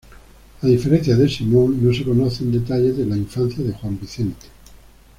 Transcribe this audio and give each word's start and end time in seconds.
A 0.59 0.65
diferencia 0.65 1.15
de 1.15 1.29
Simón, 1.29 1.77
no 1.85 1.93
se 1.93 2.03
conocen 2.03 2.51
detalles 2.51 2.97
de 2.97 3.05
la 3.05 3.15
infancia 3.15 3.63
de 3.63 3.71
Juan 3.71 3.99
Vicente. 4.01 4.47